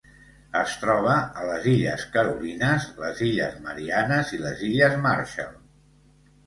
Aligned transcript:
Es 0.59 0.71
troba 0.83 1.17
a 1.41 1.45
les 1.49 1.67
Illes 1.73 2.07
Carolines, 2.17 2.89
les 3.05 3.23
Illes 3.29 3.61
Mariannes 3.69 4.35
i 4.39 4.43
les 4.47 4.67
Illes 4.71 4.99
Marshall. 5.09 5.59